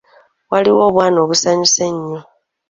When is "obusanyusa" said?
1.25-1.81